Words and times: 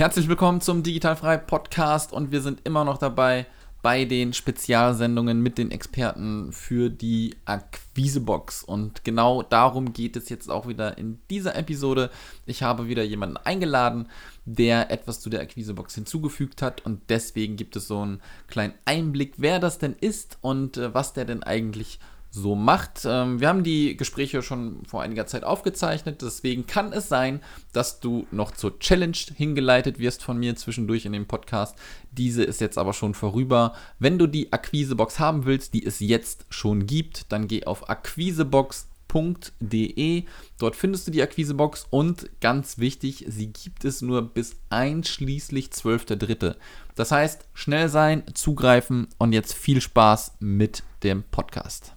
Herzlich 0.00 0.28
willkommen 0.28 0.62
zum 0.62 0.82
Digitalfrei 0.82 1.36
Podcast 1.36 2.14
und 2.14 2.32
wir 2.32 2.40
sind 2.40 2.62
immer 2.64 2.86
noch 2.86 2.96
dabei 2.96 3.44
bei 3.82 4.06
den 4.06 4.32
Spezialsendungen 4.32 5.42
mit 5.42 5.58
den 5.58 5.70
Experten 5.70 6.54
für 6.54 6.88
die 6.88 7.36
Akquisebox. 7.44 8.64
Und 8.64 9.04
genau 9.04 9.42
darum 9.42 9.92
geht 9.92 10.16
es 10.16 10.30
jetzt 10.30 10.50
auch 10.50 10.66
wieder 10.66 10.96
in 10.96 11.18
dieser 11.28 11.54
Episode. 11.54 12.08
Ich 12.46 12.62
habe 12.62 12.88
wieder 12.88 13.02
jemanden 13.02 13.36
eingeladen, 13.36 14.08
der 14.46 14.90
etwas 14.90 15.20
zu 15.20 15.28
der 15.28 15.42
Akquisebox 15.42 15.96
hinzugefügt 15.96 16.62
hat 16.62 16.86
und 16.86 17.02
deswegen 17.10 17.56
gibt 17.56 17.76
es 17.76 17.86
so 17.86 18.00
einen 18.00 18.22
kleinen 18.48 18.72
Einblick, 18.86 19.34
wer 19.36 19.58
das 19.58 19.78
denn 19.78 19.94
ist 20.00 20.38
und 20.40 20.78
äh, 20.78 20.94
was 20.94 21.12
der 21.12 21.26
denn 21.26 21.42
eigentlich 21.42 21.98
so 22.30 22.54
macht. 22.54 23.02
Ähm, 23.04 23.40
wir 23.40 23.48
haben 23.48 23.64
die 23.64 23.96
Gespräche 23.96 24.42
schon 24.42 24.84
vor 24.86 25.00
einiger 25.02 25.26
Zeit 25.26 25.42
aufgezeichnet, 25.44 26.22
deswegen 26.22 26.66
kann 26.66 26.92
es 26.92 27.08
sein, 27.08 27.40
dass 27.72 27.98
du 28.00 28.26
noch 28.30 28.50
zur 28.52 28.78
Challenge 28.78 29.16
hingeleitet 29.34 29.98
wirst 29.98 30.22
von 30.22 30.38
mir 30.38 30.54
zwischendurch 30.56 31.06
in 31.06 31.12
dem 31.12 31.26
Podcast. 31.26 31.76
Diese 32.12 32.44
ist 32.44 32.60
jetzt 32.60 32.78
aber 32.78 32.92
schon 32.92 33.14
vorüber. 33.14 33.74
Wenn 33.98 34.18
du 34.18 34.26
die 34.26 34.52
Akquisebox 34.52 35.18
haben 35.18 35.44
willst, 35.44 35.74
die 35.74 35.84
es 35.84 35.98
jetzt 36.00 36.46
schon 36.50 36.86
gibt, 36.86 37.32
dann 37.32 37.48
geh 37.48 37.64
auf 37.64 37.90
akquisebox.de. 37.90 40.24
Dort 40.58 40.76
findest 40.76 41.08
du 41.08 41.10
die 41.10 41.22
Akquisebox 41.22 41.88
und 41.90 42.30
ganz 42.40 42.78
wichtig, 42.78 43.24
sie 43.28 43.52
gibt 43.52 43.84
es 43.84 44.02
nur 44.02 44.22
bis 44.22 44.54
einschließlich 44.70 45.70
12.3. 45.70 46.54
Das 46.94 47.10
heißt, 47.10 47.48
schnell 47.54 47.88
sein, 47.88 48.22
zugreifen 48.34 49.08
und 49.18 49.32
jetzt 49.32 49.54
viel 49.54 49.80
Spaß 49.80 50.34
mit 50.38 50.84
dem 51.02 51.24
Podcast. 51.24 51.96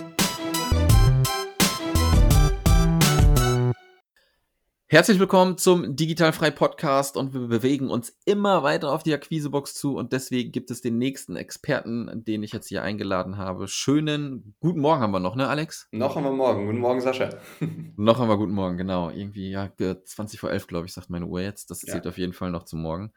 Herzlich 4.91 5.19
willkommen 5.19 5.57
zum 5.57 5.95
Digitalfrei 5.95 6.51
Podcast 6.51 7.15
und 7.15 7.33
wir 7.33 7.47
bewegen 7.47 7.89
uns 7.89 8.13
immer 8.25 8.61
weiter 8.61 8.91
auf 8.91 9.03
die 9.03 9.13
Akquisebox 9.13 9.73
zu 9.73 9.95
und 9.95 10.11
deswegen 10.11 10.51
gibt 10.51 10.69
es 10.69 10.81
den 10.81 10.97
nächsten 10.97 11.37
Experten, 11.37 12.25
den 12.25 12.43
ich 12.43 12.51
jetzt 12.51 12.67
hier 12.67 12.83
eingeladen 12.83 13.37
habe. 13.37 13.69
Schönen 13.69 14.53
guten 14.59 14.81
Morgen 14.81 14.99
haben 14.99 15.11
wir 15.11 15.21
noch, 15.21 15.37
ne, 15.37 15.47
Alex? 15.47 15.87
Noch 15.93 16.17
haben 16.17 16.25
wir 16.25 16.33
morgen. 16.33 16.65
Guten 16.65 16.79
Morgen, 16.79 16.99
Sascha. 16.99 17.29
noch 17.95 18.19
haben 18.19 18.27
wir 18.27 18.35
guten 18.35 18.51
Morgen, 18.51 18.75
genau. 18.75 19.09
Irgendwie, 19.09 19.49
ja, 19.49 19.71
20 19.77 20.41
vor 20.41 20.51
11, 20.51 20.67
glaube 20.67 20.87
ich, 20.87 20.93
sagt 20.93 21.09
meine 21.09 21.25
Uhr 21.25 21.39
jetzt. 21.39 21.71
Das 21.71 21.79
zählt 21.79 22.03
ja. 22.03 22.09
auf 22.09 22.17
jeden 22.17 22.33
Fall 22.33 22.51
noch 22.51 22.63
zum 22.63 22.81
Morgen. 22.81 23.13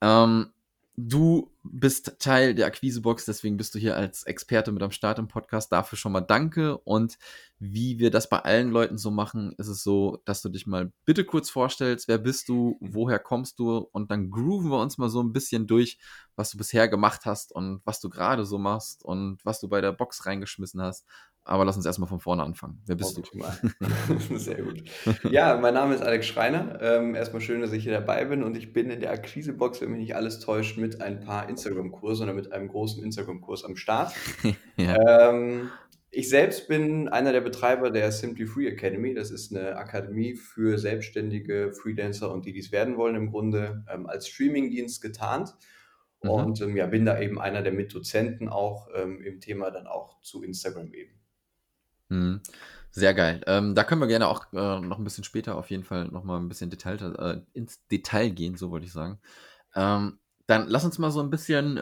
Ähm, 0.00 0.52
Du 1.02 1.50
bist 1.62 2.16
Teil 2.18 2.54
der 2.54 2.66
Akquisebox, 2.66 3.24
deswegen 3.24 3.56
bist 3.56 3.74
du 3.74 3.78
hier 3.78 3.96
als 3.96 4.24
Experte 4.24 4.70
mit 4.70 4.82
am 4.82 4.90
Start 4.90 5.18
im 5.18 5.28
Podcast. 5.28 5.72
Dafür 5.72 5.96
schon 5.96 6.12
mal 6.12 6.20
danke. 6.20 6.76
Und 6.76 7.16
wie 7.58 7.98
wir 7.98 8.10
das 8.10 8.28
bei 8.28 8.40
allen 8.40 8.70
Leuten 8.70 8.98
so 8.98 9.10
machen, 9.10 9.54
ist 9.56 9.68
es 9.68 9.82
so, 9.82 10.20
dass 10.26 10.42
du 10.42 10.50
dich 10.50 10.66
mal 10.66 10.92
bitte 11.06 11.24
kurz 11.24 11.48
vorstellst, 11.48 12.06
wer 12.06 12.18
bist 12.18 12.50
du, 12.50 12.76
woher 12.80 13.18
kommst 13.18 13.58
du 13.58 13.78
und 13.78 14.10
dann 14.10 14.30
grooven 14.30 14.70
wir 14.70 14.80
uns 14.80 14.98
mal 14.98 15.08
so 15.08 15.22
ein 15.22 15.32
bisschen 15.32 15.66
durch, 15.66 15.98
was 16.36 16.50
du 16.50 16.58
bisher 16.58 16.86
gemacht 16.86 17.24
hast 17.24 17.52
und 17.52 17.80
was 17.84 18.00
du 18.00 18.10
gerade 18.10 18.44
so 18.44 18.58
machst 18.58 19.02
und 19.02 19.42
was 19.44 19.60
du 19.60 19.68
bei 19.68 19.80
der 19.80 19.92
Box 19.92 20.26
reingeschmissen 20.26 20.82
hast. 20.82 21.06
Aber 21.44 21.64
lass 21.64 21.76
uns 21.76 21.86
erstmal 21.86 22.08
von 22.08 22.20
vorne 22.20 22.42
anfangen. 22.42 22.82
Wer 22.86 22.96
bist 22.96 23.16
du? 23.16 23.22
Sehr 24.36 24.62
gut. 24.62 24.84
Ja, 25.30 25.56
mein 25.56 25.74
Name 25.74 25.94
ist 25.94 26.02
Alex 26.02 26.26
Schreiner. 26.26 26.78
Ähm, 26.80 27.14
erstmal 27.14 27.40
schön, 27.40 27.60
dass 27.60 27.72
ich 27.72 27.82
hier 27.82 27.92
dabei 27.92 28.24
bin 28.26 28.42
und 28.42 28.56
ich 28.56 28.72
bin 28.72 28.90
in 28.90 29.00
der 29.00 29.10
Akquisebox, 29.10 29.80
wenn 29.80 29.90
mich 29.90 30.00
nicht 30.00 30.14
alles 30.14 30.38
täuscht, 30.40 30.76
mit 30.76 31.00
ein 31.00 31.20
paar 31.20 31.48
Instagram-Kursen 31.48 32.24
oder 32.24 32.34
mit 32.34 32.52
einem 32.52 32.68
großen 32.68 33.02
Instagram-Kurs 33.02 33.64
am 33.64 33.76
Start. 33.76 34.12
ja. 34.76 35.30
ähm, 35.30 35.70
ich 36.12 36.28
selbst 36.28 36.68
bin 36.68 37.08
einer 37.08 37.32
der 37.32 37.40
Betreiber 37.40 37.90
der 37.90 38.10
Simply 38.12 38.46
Free 38.46 38.66
Academy. 38.66 39.14
Das 39.14 39.30
ist 39.30 39.54
eine 39.54 39.76
Akademie 39.76 40.34
für 40.34 40.76
selbstständige 40.76 41.72
Freelancer 41.72 42.32
und 42.32 42.44
die, 42.44 42.52
die 42.52 42.58
es 42.58 42.72
werden 42.72 42.96
wollen, 42.96 43.14
im 43.14 43.30
Grunde 43.30 43.84
ähm, 43.92 44.06
als 44.06 44.28
Streamingdienst 44.28 45.00
getarnt. 45.00 45.54
Mhm. 46.22 46.30
Und 46.30 46.60
ähm, 46.60 46.76
ja, 46.76 46.86
bin 46.86 47.06
da 47.06 47.20
eben 47.20 47.40
einer 47.40 47.62
der 47.62 47.72
Mitdozenten 47.72 48.48
auch 48.48 48.88
ähm, 48.94 49.22
im 49.22 49.40
Thema 49.40 49.70
dann 49.70 49.86
auch 49.86 50.20
zu 50.20 50.42
Instagram 50.42 50.92
eben. 50.92 51.19
Mhm. 52.10 52.40
Sehr 52.92 53.14
geil. 53.14 53.40
Ähm, 53.46 53.74
da 53.76 53.84
können 53.84 54.00
wir 54.00 54.08
gerne 54.08 54.26
auch 54.28 54.52
äh, 54.52 54.80
noch 54.80 54.98
ein 54.98 55.04
bisschen 55.04 55.22
später 55.24 55.56
auf 55.56 55.70
jeden 55.70 55.84
Fall 55.84 56.06
noch 56.08 56.24
mal 56.24 56.38
ein 56.38 56.48
bisschen 56.48 56.70
detaillierter 56.70 57.36
äh, 57.36 57.40
ins 57.52 57.86
Detail 57.88 58.30
gehen, 58.30 58.56
so 58.56 58.70
wollte 58.70 58.86
ich 58.86 58.92
sagen. 58.92 59.20
Ähm, 59.76 60.18
dann 60.46 60.68
lass 60.68 60.84
uns 60.84 60.98
mal 60.98 61.12
so 61.12 61.20
ein 61.22 61.30
bisschen 61.30 61.76
äh, 61.76 61.80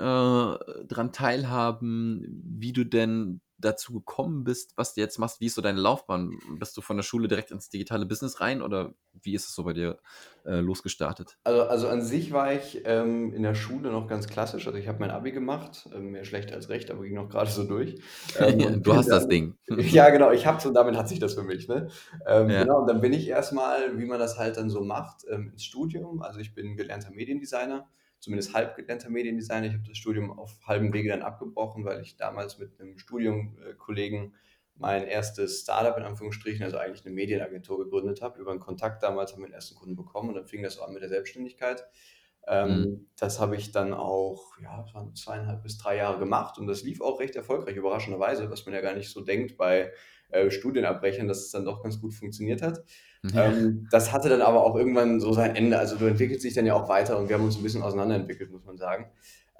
dran 0.86 1.12
teilhaben, 1.12 2.26
wie 2.44 2.72
du 2.74 2.84
denn 2.84 3.40
dazu 3.58 3.92
gekommen 3.92 4.44
bist, 4.44 4.72
was 4.76 4.94
du 4.94 5.00
jetzt 5.00 5.18
machst. 5.18 5.40
Wie 5.40 5.46
ist 5.46 5.56
so 5.56 5.62
deine 5.62 5.80
Laufbahn? 5.80 6.38
Bist 6.58 6.76
du 6.76 6.80
von 6.80 6.96
der 6.96 7.02
Schule 7.02 7.28
direkt 7.28 7.50
ins 7.50 7.68
digitale 7.68 8.06
Business 8.06 8.40
rein 8.40 8.62
oder 8.62 8.94
wie 9.22 9.34
ist 9.34 9.48
es 9.48 9.54
so 9.54 9.64
bei 9.64 9.72
dir 9.72 9.98
äh, 10.44 10.60
losgestartet? 10.60 11.38
Also, 11.44 11.62
also 11.64 11.88
an 11.88 12.02
sich 12.02 12.32
war 12.32 12.52
ich 12.52 12.82
ähm, 12.84 13.32
in 13.32 13.42
der 13.42 13.54
Schule 13.54 13.90
noch 13.90 14.06
ganz 14.06 14.28
klassisch. 14.28 14.66
Also 14.66 14.78
ich 14.78 14.86
habe 14.86 15.00
mein 15.00 15.10
Abi 15.10 15.32
gemacht, 15.32 15.88
ähm, 15.92 16.12
mehr 16.12 16.24
schlecht 16.24 16.52
als 16.52 16.68
recht, 16.68 16.90
aber 16.90 17.02
ging 17.02 17.14
noch 17.14 17.28
gerade 17.28 17.50
so 17.50 17.64
durch. 17.64 18.00
Ähm, 18.38 18.82
du 18.82 18.94
hast 18.94 19.08
dann, 19.08 19.18
das 19.18 19.28
Ding. 19.28 19.56
ja, 19.68 20.10
genau, 20.10 20.30
ich 20.30 20.46
habe 20.46 20.60
so, 20.60 20.72
damit 20.72 20.96
hat 20.96 21.08
sich 21.08 21.18
das 21.18 21.34
für 21.34 21.42
mich. 21.42 21.66
Ne? 21.66 21.88
Ähm, 22.26 22.50
ja. 22.50 22.62
Genau, 22.62 22.80
und 22.80 22.86
dann 22.86 23.00
bin 23.00 23.12
ich 23.12 23.28
erstmal, 23.28 23.98
wie 23.98 24.04
man 24.04 24.18
das 24.18 24.38
halt 24.38 24.56
dann 24.56 24.70
so 24.70 24.82
macht, 24.82 25.24
ähm, 25.30 25.50
ins 25.50 25.64
Studium. 25.64 26.22
Also 26.22 26.38
ich 26.38 26.54
bin 26.54 26.76
gelernter 26.76 27.10
Mediendesigner 27.10 27.88
zumindest 28.20 28.54
halb 28.54 28.76
gelernter 28.76 29.10
Mediendesigner. 29.10 29.66
Ich 29.66 29.74
habe 29.74 29.84
das 29.86 29.96
Studium 29.96 30.36
auf 30.36 30.58
halbem 30.66 30.92
Wege 30.92 31.08
dann 31.08 31.22
abgebrochen, 31.22 31.84
weil 31.84 32.00
ich 32.02 32.16
damals 32.16 32.58
mit 32.58 32.80
einem 32.80 32.98
Studiumkollegen 32.98 34.34
mein 34.74 35.06
erstes 35.06 35.62
Startup 35.62 35.96
in 35.96 36.04
Anführungsstrichen, 36.04 36.64
also 36.64 36.78
eigentlich 36.78 37.04
eine 37.04 37.14
Medienagentur 37.14 37.78
gegründet 37.78 38.22
habe. 38.22 38.40
Über 38.40 38.52
einen 38.52 38.60
Kontakt 38.60 39.02
damals 39.02 39.32
haben 39.32 39.42
wir 39.42 39.48
den 39.48 39.54
ersten 39.54 39.74
Kunden 39.74 39.96
bekommen 39.96 40.28
und 40.30 40.34
dann 40.36 40.46
fing 40.46 40.62
das 40.62 40.78
an 40.78 40.92
mit 40.92 41.02
der 41.02 41.08
Selbstständigkeit. 41.08 41.84
Ähm, 42.46 42.68
mhm. 42.68 43.06
Das 43.18 43.40
habe 43.40 43.56
ich 43.56 43.72
dann 43.72 43.92
auch, 43.92 44.56
ja, 44.62 44.86
zweieinhalb 45.14 45.62
bis 45.62 45.76
drei 45.78 45.96
Jahre 45.96 46.18
gemacht 46.18 46.58
und 46.58 46.66
das 46.66 46.82
lief 46.82 47.00
auch 47.00 47.20
recht 47.20 47.36
erfolgreich, 47.36 47.76
überraschenderweise, 47.76 48.50
was 48.50 48.64
man 48.64 48.74
ja 48.74 48.80
gar 48.80 48.94
nicht 48.94 49.10
so 49.10 49.20
denkt 49.20 49.56
bei 49.56 49.92
äh, 50.30 50.50
Studienabbrechern, 50.50 51.28
dass 51.28 51.38
es 51.38 51.50
dann 51.50 51.64
doch 51.64 51.82
ganz 51.82 52.00
gut 52.00 52.14
funktioniert 52.14 52.62
hat. 52.62 52.84
Ja. 53.24 53.46
Ähm, 53.46 53.88
das 53.90 54.12
hatte 54.12 54.28
dann 54.28 54.42
aber 54.42 54.64
auch 54.64 54.76
irgendwann 54.76 55.20
so 55.20 55.32
sein 55.32 55.56
Ende. 55.56 55.78
Also 55.78 55.96
du 55.96 56.06
entwickelst 56.06 56.44
dich 56.44 56.54
dann 56.54 56.66
ja 56.66 56.74
auch 56.74 56.88
weiter 56.88 57.18
und 57.18 57.28
wir 57.28 57.36
haben 57.36 57.44
uns 57.44 57.56
ein 57.56 57.62
bisschen 57.62 57.82
auseinanderentwickelt, 57.82 58.50
muss 58.50 58.64
man 58.64 58.78
sagen. 58.78 59.10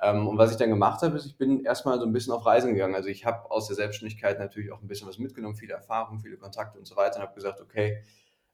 Ähm, 0.01 0.29
und 0.29 0.39
was 0.39 0.53
ich 0.53 0.57
dann 0.57 0.71
gemacht 0.71 1.03
habe, 1.03 1.17
ist, 1.17 1.27
ich 1.27 1.37
bin 1.37 1.65
erstmal 1.65 1.99
so 1.99 2.07
ein 2.07 2.13
bisschen 2.13 2.33
auf 2.33 2.47
Reisen 2.47 2.73
gegangen. 2.73 2.95
Also 2.95 3.09
ich 3.09 3.27
habe 3.27 3.51
aus 3.51 3.67
der 3.67 3.77
Selbstständigkeit 3.77 4.39
natürlich 4.39 4.71
auch 4.71 4.81
ein 4.81 4.87
bisschen 4.87 5.09
was 5.09 5.19
mitgenommen, 5.19 5.57
viele 5.57 5.75
Erfahrungen, 5.75 6.21
viele 6.21 6.37
Kontakte 6.37 6.79
und 6.79 6.87
so 6.87 6.97
weiter 6.97 7.17
und 7.17 7.23
habe 7.23 7.35
gesagt, 7.35 7.61
okay, 7.61 8.05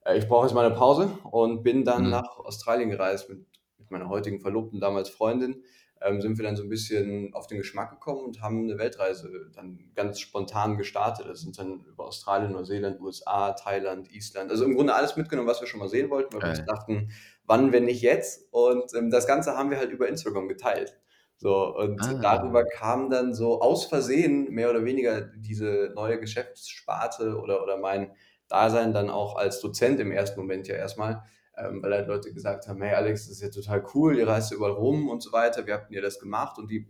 äh, 0.05 0.17
ich 0.17 0.27
brauche 0.27 0.47
jetzt 0.47 0.55
mal 0.55 0.65
eine 0.65 0.75
Pause 0.75 1.11
und 1.31 1.63
bin 1.63 1.85
dann 1.85 2.05
mhm. 2.05 2.11
nach 2.11 2.39
Australien 2.39 2.89
gereist 2.89 3.29
mit, 3.29 3.45
mit 3.79 3.91
meiner 3.91 4.09
heutigen 4.09 4.41
Verlobten, 4.41 4.81
damals 4.81 5.11
Freundin 5.11 5.63
ähm, 6.05 6.21
sind 6.21 6.39
wir 6.39 6.45
dann 6.45 6.57
so 6.57 6.63
ein 6.63 6.69
bisschen 6.69 7.33
auf 7.35 7.47
den 7.47 7.59
Geschmack 7.59 7.91
gekommen 7.91 8.21
und 8.21 8.43
haben 8.43 8.65
eine 8.65 8.79
Weltreise 8.79 9.51
dann 9.55 9.79
ganz 9.95 10.21
spontan 10.21 10.77
gestartet. 10.77 11.27
Das 11.29 11.41
sind 11.41 11.59
dann 11.59 11.85
über 11.87 12.07
Australien, 12.07 12.53
Neuseeland, 12.53 13.01
USA, 13.01 13.53
Thailand, 13.53 14.13
Island. 14.15 14.51
Also 14.51 14.65
im 14.65 14.75
Grunde 14.75 14.95
alles 14.95 15.17
mitgenommen, 15.17 15.49
was 15.49 15.61
wir 15.61 15.67
schon 15.67 15.81
mal 15.81 15.89
sehen 15.89 16.11
wollten, 16.11 16.35
weil 16.35 16.41
Geil. 16.41 16.53
wir 16.53 16.59
uns 16.61 16.67
dachten, 16.67 17.11
wann, 17.47 17.73
wenn 17.73 17.87
nicht 17.87 18.03
jetzt? 18.03 18.53
Und 18.53 18.95
ähm, 18.95 19.11
das 19.11 19.27
Ganze 19.27 19.57
haben 19.57 19.71
wir 19.71 19.79
halt 19.79 19.91
über 19.91 20.09
Instagram 20.09 20.49
geteilt. 20.49 20.99
So, 21.37 21.75
und 21.77 22.01
ah. 22.01 22.15
darüber 22.21 22.65
kam 22.65 23.11
dann 23.11 23.35
so 23.35 23.61
aus 23.61 23.87
Versehen 23.87 24.51
mehr 24.51 24.71
oder 24.71 24.85
weniger 24.85 25.21
diese 25.21 25.93
neue 25.95 26.21
Geschäftssparte 26.21 27.39
oder, 27.39 27.63
oder 27.63 27.77
mein 27.77 28.13
Dasein 28.49 28.93
dann 28.93 29.11
auch 29.11 29.37
als 29.37 29.61
Dozent 29.61 30.01
im 30.01 30.13
ersten 30.13 30.39
Moment 30.39 30.69
ja 30.69 30.77
erstmal 30.77 31.25
ähm, 31.57 31.83
weil 31.83 31.93
halt 31.93 32.09
Leute 32.09 32.33
gesagt 32.33 32.69
haben, 32.69 32.83
hey 32.83 32.95
Alex, 32.95 33.29
das 33.29 33.37
ist 33.37 33.43
ja 33.43 33.49
total 33.49 33.85
cool, 33.95 34.19
ihr 34.19 34.27
reist 34.27 34.53
überall 34.53 34.73
rum 34.73 35.09
und 35.09 35.23
so 35.23 35.33
weiter, 35.33 35.67
wir 35.67 35.75
hatten 35.75 35.93
ja 35.93 36.01
das 36.01 36.19
gemacht 36.19 36.59
und 36.59 36.71
die 36.71 36.89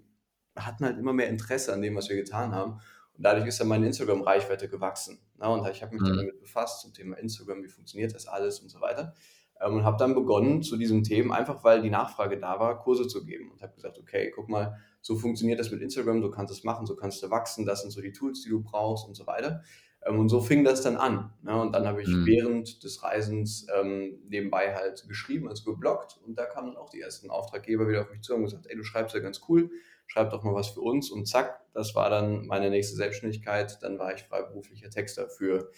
hatten 0.56 0.84
halt 0.84 0.98
immer 0.98 1.12
mehr 1.12 1.28
Interesse 1.28 1.72
an 1.72 1.82
dem, 1.82 1.96
was 1.96 2.08
wir 2.08 2.16
getan 2.16 2.52
haben. 2.52 2.80
Und 3.16 3.24
dadurch 3.24 3.46
ist 3.46 3.60
dann 3.60 3.68
meine 3.68 3.86
Instagram-Reichweite 3.86 4.68
gewachsen. 4.68 5.18
Ne? 5.38 5.48
Und 5.48 5.68
ich 5.68 5.82
habe 5.82 5.94
mich 5.94 6.02
mhm. 6.02 6.16
damit 6.16 6.40
befasst 6.40 6.80
zum 6.80 6.92
Thema 6.92 7.16
Instagram, 7.18 7.62
wie 7.62 7.68
funktioniert 7.68 8.14
das 8.14 8.26
alles 8.26 8.60
und 8.60 8.68
so 8.68 8.80
weiter. 8.80 9.14
Ähm, 9.60 9.74
und 9.74 9.84
habe 9.84 9.96
dann 9.98 10.14
begonnen 10.14 10.62
zu 10.62 10.76
diesen 10.76 11.02
Themen, 11.02 11.32
einfach 11.32 11.62
weil 11.64 11.82
die 11.82 11.90
Nachfrage 11.90 12.38
da 12.38 12.58
war, 12.58 12.80
Kurse 12.80 13.06
zu 13.06 13.24
geben. 13.24 13.50
Und 13.52 13.62
habe 13.62 13.74
gesagt, 13.74 13.98
okay, 13.98 14.32
guck 14.34 14.48
mal, 14.48 14.78
so 15.00 15.16
funktioniert 15.16 15.60
das 15.60 15.70
mit 15.70 15.80
Instagram, 15.80 16.22
du 16.22 16.30
kannst 16.30 16.52
es 16.52 16.64
machen, 16.64 16.86
so 16.86 16.96
kannst 16.96 17.22
du 17.22 17.30
wachsen, 17.30 17.66
das 17.66 17.82
sind 17.82 17.90
so 17.90 18.00
die 18.00 18.12
Tools, 18.12 18.42
die 18.42 18.48
du 18.48 18.62
brauchst 18.62 19.06
und 19.06 19.14
so 19.14 19.26
weiter. 19.26 19.62
Ähm, 20.04 20.18
und 20.18 20.28
so 20.28 20.40
fing 20.40 20.64
das 20.64 20.82
dann 20.82 20.96
an. 20.96 21.32
Ne? 21.42 21.60
Und 21.60 21.72
dann 21.72 21.86
habe 21.86 22.02
ich 22.02 22.08
mhm. 22.08 22.26
während 22.26 22.84
des 22.84 23.02
Reisens 23.02 23.66
ähm, 23.74 24.18
nebenbei 24.28 24.74
halt 24.74 25.06
geschrieben, 25.08 25.48
also 25.48 25.64
geblockt. 25.64 26.18
Und 26.24 26.38
da 26.38 26.44
kamen 26.44 26.68
dann 26.68 26.76
auch 26.76 26.90
die 26.90 27.00
ersten 27.00 27.30
Auftraggeber 27.30 27.88
wieder 27.88 28.02
auf 28.02 28.10
mich 28.10 28.22
zu 28.22 28.34
und 28.34 28.44
gesagt, 28.44 28.66
ey, 28.68 28.76
du 28.76 28.84
schreibst 28.84 29.14
ja 29.14 29.20
ganz 29.20 29.40
cool, 29.48 29.70
schreib 30.06 30.30
doch 30.30 30.42
mal 30.42 30.54
was 30.54 30.68
für 30.68 30.80
uns. 30.80 31.10
Und 31.10 31.26
zack, 31.26 31.60
das 31.72 31.94
war 31.94 32.10
dann 32.10 32.46
meine 32.46 32.70
nächste 32.70 32.96
Selbstständigkeit. 32.96 33.78
Dann 33.82 33.98
war 33.98 34.14
ich 34.14 34.22
freiberuflicher 34.22 34.90
Texter 34.90 35.28
für, 35.28 35.70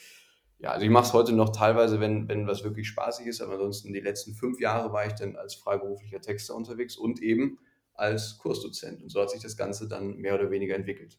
ja, 0.58 0.70
also 0.70 0.84
ich 0.84 0.90
mache 0.90 1.06
es 1.06 1.12
heute 1.12 1.32
noch 1.32 1.50
teilweise, 1.50 2.00
wenn, 2.00 2.28
wenn 2.28 2.46
was 2.46 2.64
wirklich 2.64 2.88
spaßig 2.88 3.26
ist, 3.26 3.40
aber 3.40 3.54
ansonsten 3.54 3.92
die 3.92 4.00
letzten 4.00 4.34
fünf 4.34 4.60
Jahre 4.60 4.92
war 4.92 5.06
ich 5.06 5.12
dann 5.12 5.36
als 5.36 5.54
freiberuflicher 5.54 6.20
Texter 6.20 6.54
unterwegs 6.54 6.96
und 6.96 7.22
eben 7.22 7.58
als 7.94 8.38
Kursdozent. 8.38 9.02
Und 9.02 9.10
so 9.10 9.20
hat 9.20 9.30
sich 9.30 9.40
das 9.40 9.56
Ganze 9.56 9.88
dann 9.88 10.16
mehr 10.16 10.34
oder 10.34 10.50
weniger 10.50 10.74
entwickelt. 10.74 11.18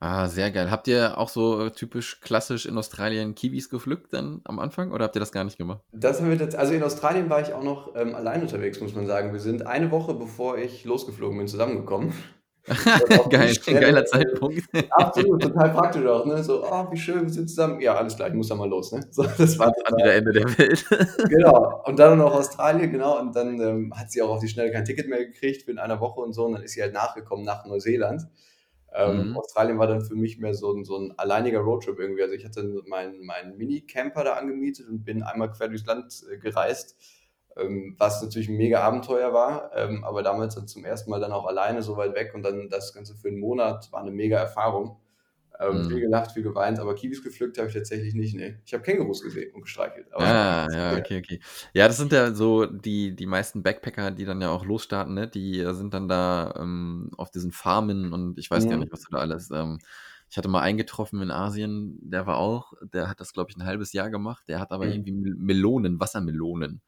Ah, 0.00 0.28
sehr 0.28 0.52
geil. 0.52 0.70
Habt 0.70 0.86
ihr 0.86 1.18
auch 1.18 1.28
so 1.28 1.66
äh, 1.66 1.70
typisch 1.72 2.20
klassisch 2.20 2.66
in 2.66 2.78
Australien 2.78 3.34
Kiwis 3.34 3.68
gepflückt 3.68 4.12
dann 4.12 4.40
am 4.44 4.60
Anfang 4.60 4.92
oder 4.92 5.04
habt 5.04 5.16
ihr 5.16 5.20
das 5.20 5.32
gar 5.32 5.42
nicht 5.42 5.58
gemacht? 5.58 5.80
Das 5.92 6.20
haben 6.20 6.30
wir 6.30 6.36
jetzt, 6.36 6.54
also 6.54 6.72
in 6.72 6.84
Australien 6.84 7.28
war 7.28 7.40
ich 7.40 7.52
auch 7.52 7.64
noch 7.64 7.96
ähm, 7.96 8.14
allein 8.14 8.42
unterwegs, 8.42 8.80
muss 8.80 8.94
man 8.94 9.06
sagen. 9.08 9.32
Wir 9.32 9.40
sind 9.40 9.66
eine 9.66 9.90
Woche 9.90 10.14
bevor 10.14 10.56
ich 10.56 10.84
losgeflogen 10.84 11.36
bin, 11.36 11.48
zusammengekommen. 11.48 12.12
Geil, 13.30 13.56
ein 13.66 13.80
geiler 13.80 14.04
Zeitpunkt. 14.04 14.62
Absolut, 14.90 15.42
total 15.42 15.70
praktisch 15.70 16.06
auch, 16.06 16.26
ne? 16.26 16.44
So, 16.44 16.64
oh, 16.64 16.86
wie 16.90 16.96
schön, 16.96 17.22
wir 17.22 17.30
sind 17.30 17.48
zusammen. 17.48 17.80
Ja, 17.80 17.94
alles 17.94 18.14
klar, 18.14 18.28
ich 18.28 18.34
muss 18.34 18.48
da 18.48 18.54
mal 18.54 18.68
los, 18.68 18.92
ne? 18.92 19.00
So, 19.10 19.22
das 19.22 19.58
war 19.58 19.68
an 19.68 19.96
wieder 19.96 20.14
Ende 20.14 20.32
der 20.32 20.58
Welt. 20.58 20.84
genau. 21.28 21.82
Und 21.86 21.98
dann 21.98 22.18
noch 22.18 22.34
Australien, 22.34 22.92
genau. 22.92 23.18
Und 23.18 23.34
dann 23.34 23.58
ähm, 23.60 23.92
hat 23.96 24.10
sie 24.12 24.20
auch 24.20 24.28
auf 24.28 24.40
die 24.40 24.48
Schnelle 24.48 24.70
kein 24.70 24.84
Ticket 24.84 25.08
mehr 25.08 25.24
gekriegt 25.24 25.62
für 25.62 25.70
in 25.70 25.78
einer 25.78 25.98
Woche 26.00 26.20
und 26.20 26.34
so. 26.34 26.44
Und 26.44 26.52
dann 26.52 26.62
ist 26.62 26.72
sie 26.72 26.82
halt 26.82 26.92
nachgekommen 26.92 27.44
nach 27.44 27.64
Neuseeland. 27.64 28.26
Ähm, 28.94 29.30
mhm. 29.30 29.36
Australien 29.36 29.78
war 29.78 29.86
dann 29.86 30.00
für 30.00 30.14
mich 30.14 30.38
mehr 30.38 30.54
so 30.54 30.72
ein, 30.72 30.84
so 30.84 30.96
ein 30.96 31.18
alleiniger 31.18 31.60
Roadtrip 31.60 31.98
irgendwie. 31.98 32.22
Also 32.22 32.34
ich 32.34 32.44
hatte 32.44 32.82
meinen 32.86 33.24
mein 33.24 33.56
Mini-Camper 33.56 34.24
da 34.24 34.34
angemietet 34.34 34.88
und 34.88 35.04
bin 35.04 35.22
einmal 35.22 35.50
quer 35.50 35.68
durchs 35.68 35.86
Land 35.86 36.24
äh, 36.32 36.38
gereist, 36.38 36.96
ähm, 37.56 37.96
was 37.98 38.22
natürlich 38.22 38.48
ein 38.48 38.56
mega 38.56 38.80
Abenteuer 38.80 39.32
war, 39.32 39.70
ähm, 39.74 40.04
aber 40.04 40.22
damals 40.22 40.54
dann 40.54 40.68
zum 40.68 40.84
ersten 40.84 41.10
Mal 41.10 41.20
dann 41.20 41.32
auch 41.32 41.46
alleine 41.46 41.82
so 41.82 41.96
weit 41.96 42.14
weg 42.14 42.32
und 42.34 42.42
dann 42.42 42.68
das 42.70 42.94
Ganze 42.94 43.14
für 43.14 43.28
einen 43.28 43.40
Monat 43.40 43.92
war 43.92 44.00
eine 44.00 44.10
mega 44.10 44.38
Erfahrung. 44.38 44.96
Ähm, 45.60 45.84
mhm. 45.84 45.88
Viel 45.88 46.00
gelacht, 46.00 46.32
viel 46.32 46.42
geweint, 46.42 46.78
aber 46.78 46.94
Kiwis 46.94 47.22
gepflückt 47.22 47.58
habe 47.58 47.68
ich 47.68 47.74
tatsächlich 47.74 48.14
nicht. 48.14 48.34
Nee. 48.34 48.58
Ich 48.64 48.72
habe 48.72 48.84
Kängurus 48.84 49.22
gesehen 49.22 49.52
und 49.54 49.62
gestreichelt. 49.62 50.06
ah, 50.14 50.68
ja, 50.70 50.96
okay, 50.96 51.18
okay. 51.18 51.40
Ja, 51.72 51.88
das 51.88 51.96
sind 51.96 52.12
ja 52.12 52.32
so 52.32 52.66
die, 52.66 53.16
die 53.16 53.26
meisten 53.26 53.62
Backpacker, 53.62 54.12
die 54.12 54.24
dann 54.24 54.40
ja 54.40 54.50
auch 54.50 54.64
losstarten, 54.64 55.14
ne? 55.14 55.26
Die 55.26 55.64
sind 55.72 55.94
dann 55.94 56.08
da 56.08 56.54
ähm, 56.58 57.10
auf 57.16 57.30
diesen 57.30 57.50
Farmen 57.50 58.12
und 58.12 58.38
ich 58.38 58.50
weiß 58.50 58.66
mhm. 58.66 58.70
gar 58.70 58.76
nicht, 58.76 58.92
was 58.92 59.02
da 59.10 59.18
alles. 59.18 59.50
Ähm, 59.50 59.78
ich 60.30 60.36
hatte 60.36 60.48
mal 60.48 60.60
eingetroffen 60.60 61.22
in 61.22 61.30
Asien, 61.30 61.98
der 62.02 62.26
war 62.26 62.36
auch, 62.36 62.74
der 62.82 63.08
hat 63.08 63.20
das, 63.20 63.32
glaube 63.32 63.50
ich, 63.50 63.56
ein 63.56 63.64
halbes 63.64 63.92
Jahr 63.92 64.10
gemacht. 64.10 64.44
Der 64.46 64.60
hat 64.60 64.70
aber 64.70 64.84
mhm. 64.84 64.92
irgendwie 64.92 65.12
Melonen, 65.12 65.98
Wassermelonen 65.98 66.82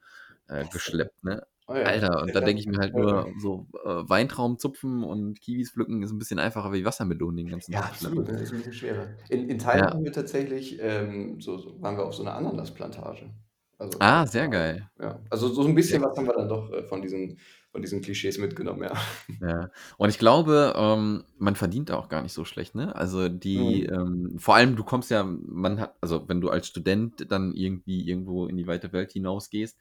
äh, 0.48 0.64
geschleppt, 0.66 1.24
ne? 1.24 1.44
Oh 1.70 1.74
ja. 1.76 1.84
Alter, 1.84 2.22
und 2.22 2.34
da 2.34 2.40
denke 2.40 2.60
ich 2.60 2.66
mir 2.66 2.78
halt 2.78 2.94
nur, 2.94 3.32
so 3.38 3.68
äh, 3.84 3.88
Weintrauben 4.08 4.58
zupfen 4.58 5.04
und 5.04 5.40
Kiwis 5.40 5.70
pflücken 5.70 6.02
ist 6.02 6.10
ein 6.10 6.18
bisschen 6.18 6.38
einfacher 6.40 6.72
wie 6.72 6.84
Wassermelonen 6.84 7.36
den 7.36 7.48
ganzen 7.48 7.72
Ja, 7.72 7.80
Tag. 7.80 7.90
absolut, 7.90 8.28
das 8.28 8.40
ist 8.40 8.50
ein 8.52 8.58
bisschen 8.58 8.72
schwerer. 8.72 9.16
In, 9.28 9.48
in 9.48 9.58
Thailand 9.58 9.88
Ja. 9.88 9.94
haben 9.94 10.04
wir 10.04 10.12
tatsächlich, 10.12 10.78
ähm, 10.80 11.40
so, 11.40 11.58
so 11.58 11.80
waren 11.80 11.96
wir 11.96 12.04
auf 12.04 12.14
so 12.14 12.22
einer 12.22 12.34
Ananasplantage. 12.34 13.30
Also, 13.78 13.98
Ah, 14.00 14.26
sehr 14.26 14.48
geil. 14.48 14.90
ja, 14.98 15.20
also 15.30 15.48
so 15.48 15.62
ein 15.66 15.74
bisschen 15.74 16.02
was 16.02 16.16
haben 16.16 16.26
wir 16.26 16.34
dann 16.34 16.48
doch 16.48 16.70
äh, 16.72 16.82
von 16.82 17.00
diesen, 17.02 17.38
von 17.72 17.80
diesen 17.82 18.02
Klischees 18.02 18.38
mitgenommen, 18.38 18.82
ja. 18.82 18.92
Ja. 19.40 19.70
Und 19.96 20.10
ich 20.10 20.18
glaube, 20.18 20.74
ähm, 20.76 21.24
man 21.38 21.56
verdient 21.56 21.90
auch 21.92 22.10
gar 22.10 22.22
nicht 22.22 22.34
so 22.34 22.44
schlecht, 22.44 22.74
ne? 22.74 22.94
Also 22.94 23.28
die, 23.30 23.84
Mhm. 23.84 23.86
ähm, 23.86 24.38
vor 24.38 24.54
allem 24.54 24.76
du 24.76 24.84
kommst 24.84 25.10
ja, 25.10 25.22
man 25.24 25.80
hat, 25.80 25.96
also 26.02 26.28
wenn 26.28 26.42
du 26.42 26.50
als 26.50 26.66
Student 26.68 27.30
dann 27.32 27.54
irgendwie 27.54 28.06
irgendwo 28.06 28.46
in 28.46 28.58
die 28.58 28.66
weite 28.66 28.92
Welt 28.92 29.12
hinausgehst, 29.12 29.78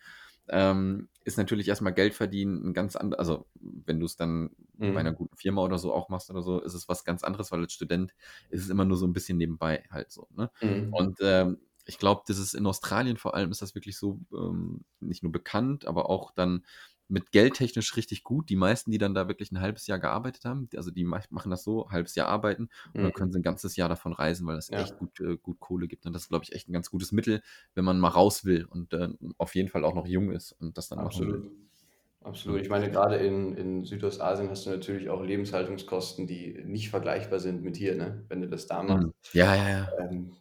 ähm, 0.52 1.10
ist 1.24 1.38
natürlich 1.38 1.68
erstmal 1.68 1.94
Geld 1.94 2.14
verdienen 2.14 2.70
ein 2.70 2.74
ganz 2.74 2.96
anderes, 2.96 3.20
also 3.20 3.46
wenn 3.60 4.00
du 4.00 4.06
es 4.06 4.16
dann 4.16 4.52
mhm. 4.78 4.94
bei 4.94 5.00
einer 5.00 5.14
guten 5.14 5.36
Firma 5.36 5.64
oder 5.64 5.78
so 5.78 5.94
auch 5.94 6.10
machst 6.10 6.30
oder 6.30 6.42
so, 6.42 6.60
ist 6.60 6.74
es 6.74 6.90
was 6.90 7.06
ganz 7.06 7.24
anderes, 7.24 7.52
weil 7.52 7.62
als 7.62 7.74
Student 7.74 8.14
ist 8.50 8.64
es 8.64 8.70
immer 8.70 8.86
nur 8.86 8.98
so 8.98 9.06
ein 9.06 9.14
bisschen 9.14 9.38
nebenbei 9.38 9.84
halt 9.92 10.12
so. 10.12 10.28
Ne? 10.36 10.50
Mhm. 10.62 10.94
Und 10.94 11.18
ähm, 11.22 11.58
ich 11.86 11.98
glaube, 11.98 12.24
das 12.28 12.38
ist 12.38 12.54
in 12.54 12.66
Australien 12.66 13.18
vor 13.18 13.34
allem 13.36 13.52
ist 13.52 13.62
das 13.62 13.76
wirklich 13.76 13.98
so 13.98 14.20
ähm, 14.34 14.84
nicht 15.00 15.24
nur 15.24 15.32
bekannt, 15.32 15.86
aber 15.86 16.10
auch 16.10 16.32
dann 16.32 16.64
mit 17.10 17.32
geldtechnisch 17.32 17.98
richtig 17.98 18.24
gut. 18.24 18.50
Die 18.50 18.56
meisten, 18.56 18.92
die 18.92 18.98
dann 18.98 19.14
da 19.14 19.28
wirklich 19.28 19.52
ein 19.52 19.60
halbes 19.60 19.88
Jahr 19.88 20.00
gearbeitet 20.00 20.46
haben, 20.46 20.70
also 20.76 20.92
die 20.92 21.04
machen 21.04 21.50
das 21.50 21.64
so, 21.64 21.90
halbes 21.90 22.16
Jahr 22.16 22.28
arbeiten 22.28 22.70
und 22.94 23.02
mhm. 23.02 23.04
dann 23.04 23.14
können 23.14 23.32
sie 23.32 23.40
ein 23.40 23.44
ganzes 23.44 23.76
Jahr 23.76 23.90
davon 23.90 24.14
reisen, 24.14 24.48
weil 24.48 24.56
das 24.56 24.70
ja. 24.70 24.82
echt 24.82 24.98
gut, 24.98 25.20
äh, 25.20 25.38
gut 25.38 25.60
Kohle 25.60 25.88
gibt. 25.88 26.06
Und 26.06 26.14
das 26.14 26.24
ist, 26.24 26.30
glaube 26.30 26.46
ich, 26.46 26.54
echt 26.54 26.70
ein 26.70 26.74
ganz 26.74 26.90
gutes 26.90 27.12
Mittel, 27.12 27.42
wenn 27.76 27.84
man 27.84 28.00
mal 28.00 28.10
raus 28.10 28.46
will 28.46 28.66
und 28.66 28.94
äh, 28.94 29.10
auf 29.38 29.56
jeden 29.56 29.70
Fall 29.70 29.84
auch 29.84 29.96
noch 29.96 30.08
jung 30.08 30.32
ist 30.32 30.54
und 30.54 30.78
das 30.78 30.88
dann 30.88 31.00
Absolut. 31.00 31.44
Machen 31.44 31.70
Absolut. 32.22 32.62
Ich 32.62 32.70
meine, 32.70 32.92
gerade 32.92 33.16
in, 33.16 33.56
in 33.56 33.86
Südostasien 33.86 34.50
hast 34.50 34.66
du 34.66 34.72
natürlich 34.72 35.10
auch 35.10 35.24
Lebenshaltungskosten, 35.24 36.28
die 36.28 36.62
nicht 36.66 36.90
vergleichbar 36.90 37.40
sind 37.40 37.64
mit 37.64 37.78
hier, 37.78 37.96
ne? 37.96 38.26
Wenn 38.28 38.42
du 38.42 38.50
das 38.50 38.68
da 38.68 38.84
machst. 38.84 39.08
Mhm. 39.08 39.14
Ja, 39.34 39.56
ja, 39.56 39.70
ja. 39.70 39.90
Ähm, 40.00 40.36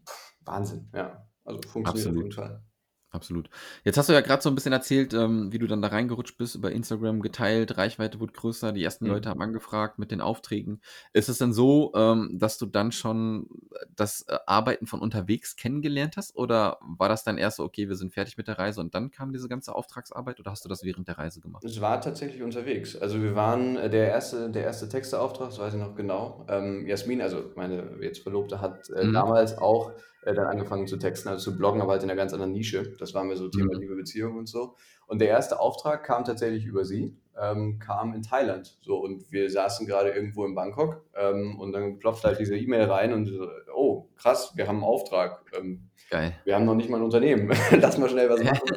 Wahnsinn, 0.45 0.89
ja. 0.93 1.25
Also 1.45 1.61
funktioniert 1.63 1.87
Absolut. 1.87 2.17
auf 2.17 2.23
jeden 2.23 2.33
Fall. 2.33 2.63
Absolut. 3.11 3.49
Jetzt 3.85 3.97
hast 3.97 4.11
du 4.11 4.13
ja 4.13 4.21
gerade 4.21 4.43
so 4.43 4.51
ein 4.51 4.55
bisschen 4.55 4.73
erzählt, 4.75 5.15
ähm, 5.15 5.51
wie 5.51 5.59
du 5.59 5.67
dann 5.67 5.81
da 5.81 5.89
reingerutscht 5.89 6.37
bist, 6.37 6.55
über 6.57 6.71
Instagram 6.73 7.21
geteilt, 7.23 7.79
Reichweite 7.79 8.21
wurde 8.21 8.35
größer, 8.35 8.73
die 8.73 8.85
ersten 8.85 9.07
Mhm. 9.07 9.11
Leute 9.13 9.31
haben 9.31 9.41
angefragt 9.41 9.99
mit 9.99 10.11
den 10.11 10.21
Aufträgen. 10.21 10.83
Ist 11.15 11.31
es 11.31 11.39
denn 11.39 11.55
so, 11.55 11.91
ähm, 11.95 12.39
dass 12.39 12.59
du 12.59 12.67
dann 12.67 12.93
schon 12.93 13.49
das 13.97 14.23
äh, 14.29 14.37
Arbeiten 14.47 14.87
von 14.87 15.01
unterwegs 15.01 15.57
kennengelernt 15.57 16.19
hast? 16.19 16.37
Oder 16.37 16.79
war 16.83 17.09
das 17.09 17.25
dann 17.25 17.39
erst 17.39 17.57
so, 17.57 17.65
okay, 17.65 17.89
wir 17.89 17.97
sind 17.97 18.13
fertig 18.13 18.37
mit 18.37 18.47
der 18.47 18.59
Reise 18.59 18.81
und 18.81 18.95
dann 18.95 19.11
kam 19.11 19.33
diese 19.33 19.49
ganze 19.49 19.75
Auftragsarbeit 19.75 20.39
oder 20.39 20.51
hast 20.51 20.67
du 20.67 20.69
das 20.69 20.83
während 20.85 21.09
der 21.09 21.17
Reise 21.17 21.41
gemacht? 21.41 21.65
Es 21.65 21.81
war 21.81 22.01
tatsächlich 22.01 22.43
unterwegs. 22.43 22.95
Also 22.97 23.21
wir 23.21 23.35
waren, 23.35 23.77
äh, 23.77 23.91
der 23.91 24.09
erste, 24.09 24.51
der 24.51 24.63
erste 24.65 24.89
Texteauftrag, 24.89 25.49
das 25.49 25.59
weiß 25.59 25.75
ich 25.75 25.81
noch 25.81 25.97
genau. 25.97 26.47
Ähm, 26.49 26.87
Jasmin, 26.87 27.21
also 27.21 27.51
meine 27.57 27.97
jetzt 28.01 28.21
Verlobte, 28.23 28.61
hat 28.61 28.89
äh, 28.91 29.07
Mhm. 29.07 29.13
damals 29.13 29.59
auch 29.59 29.93
äh, 30.29 30.35
dann 30.35 30.47
angefangen 30.47 30.87
zu 30.87 30.99
texten, 30.99 31.29
also 31.29 31.51
zu 31.51 31.57
bloggen, 31.57 31.81
aber 31.81 31.93
halt 31.93 32.03
in 32.03 32.11
einer 32.11 32.17
ganz 32.17 32.33
anderen 32.33 32.53
Nische. 32.53 32.93
Das 32.99 33.15
war 33.15 33.25
mir 33.25 33.37
so 33.37 33.49
Thema 33.49 33.75
mhm. 33.75 33.81
Liebe, 33.81 33.97
Beziehung 33.97 34.37
und 34.37 34.47
so. 34.47 34.77
Und 35.07 35.21
der 35.21 35.29
erste 35.29 35.59
Auftrag 35.59 36.05
kam 36.05 36.25
tatsächlich 36.25 36.67
über 36.67 36.85
sie, 36.85 37.17
ähm, 37.41 37.79
kam 37.79 38.13
in 38.13 38.23
Thailand. 38.23 38.77
So, 38.83 38.99
und 38.99 39.33
wir 39.33 39.49
saßen 39.49 39.87
gerade 39.87 40.11
irgendwo 40.11 40.45
in 40.45 40.55
Bangkok 40.55 41.03
ähm, 41.17 41.59
und 41.59 41.73
dann 41.73 41.99
klopft 41.99 42.25
halt 42.25 42.39
diese 42.39 42.57
E-Mail 42.57 42.85
rein 42.85 43.15
und 43.15 43.27
so, 43.27 43.49
oh, 43.75 44.09
krass, 44.17 44.53
wir 44.55 44.69
haben 44.69 44.77
einen 44.77 44.85
Auftrag. 44.85 45.45
Ähm, 45.59 45.89
Geil. 46.11 46.35
Wir 46.45 46.55
haben 46.55 46.67
noch 46.67 46.75
nicht 46.75 46.91
mal 46.91 46.99
ein 46.99 47.05
Unternehmen. 47.05 47.51
Lass 47.81 47.97
mal 47.97 48.11
schnell 48.11 48.29
was 48.29 48.43
machen. 48.45 48.69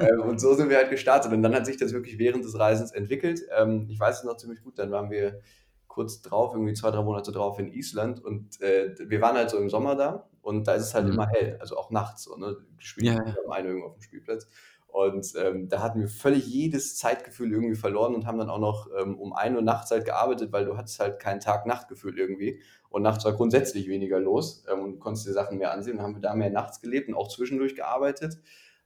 ähm, 0.00 0.20
und 0.22 0.40
so 0.40 0.54
sind 0.54 0.70
wir 0.70 0.78
halt 0.78 0.90
gestartet. 0.90 1.32
Und 1.32 1.42
dann 1.42 1.54
hat 1.54 1.66
sich 1.66 1.76
das 1.76 1.92
wirklich 1.92 2.18
während 2.18 2.44
des 2.44 2.58
Reisens 2.58 2.92
entwickelt. 2.92 3.42
Ähm, 3.54 3.88
ich 3.90 4.00
weiß 4.00 4.20
es 4.20 4.24
noch 4.24 4.38
ziemlich 4.38 4.62
gut. 4.62 4.78
Dann 4.78 4.90
waren 4.90 5.10
wir 5.10 5.40
kurz 5.86 6.22
drauf, 6.22 6.54
irgendwie 6.54 6.72
zwei, 6.72 6.90
drei 6.90 7.02
Monate 7.02 7.30
drauf 7.30 7.58
in 7.58 7.68
Island 7.68 8.24
und 8.24 8.60
äh, 8.60 8.96
wir 8.98 9.20
waren 9.20 9.36
halt 9.36 9.50
so 9.50 9.58
im 9.58 9.70
Sommer 9.70 9.94
da 9.94 10.28
und 10.44 10.68
da 10.68 10.74
ist 10.74 10.82
es 10.82 10.94
halt 10.94 11.06
mhm. 11.06 11.14
immer 11.14 11.26
hell, 11.28 11.56
also 11.58 11.78
auch 11.78 11.90
nachts 11.90 12.24
so, 12.24 12.36
ne? 12.36 12.56
Gespielt 12.76 13.16
ja. 13.16 13.34
um 13.44 13.50
eine 13.50 13.68
irgendwo 13.68 13.88
auf 13.88 13.94
dem 13.94 14.02
Spielplatz. 14.02 14.46
Und 14.86 15.32
ähm, 15.36 15.68
da 15.68 15.82
hatten 15.82 16.00
wir 16.00 16.06
völlig 16.06 16.46
jedes 16.46 16.96
Zeitgefühl 16.96 17.50
irgendwie 17.50 17.74
verloren 17.74 18.14
und 18.14 18.26
haben 18.26 18.38
dann 18.38 18.50
auch 18.50 18.60
noch 18.60 18.88
ähm, 18.96 19.18
um 19.18 19.32
1 19.32 19.56
Uhr 19.56 19.62
nachts 19.62 19.90
halt 19.90 20.04
gearbeitet, 20.04 20.52
weil 20.52 20.66
du 20.66 20.76
hattest 20.76 21.00
halt 21.00 21.18
kein 21.18 21.40
Tag-Nacht-Gefühl 21.40 22.18
irgendwie. 22.18 22.60
Und 22.90 23.02
nachts 23.02 23.24
war 23.24 23.32
grundsätzlich 23.32 23.88
weniger 23.88 24.20
los 24.20 24.64
ähm, 24.70 24.80
und 24.80 25.00
konntest 25.00 25.26
dir 25.26 25.32
Sachen 25.32 25.58
mehr 25.58 25.72
ansehen. 25.72 25.96
Und 25.96 26.02
haben 26.02 26.14
wir 26.14 26.20
da 26.20 26.34
mehr 26.34 26.50
nachts 26.50 26.80
gelebt 26.80 27.08
und 27.08 27.14
auch 27.14 27.28
zwischendurch 27.28 27.74
gearbeitet. 27.74 28.38